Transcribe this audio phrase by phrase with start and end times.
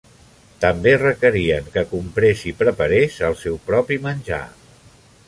[0.63, 4.45] També requerien que comprés i preparés el seu propi menjar.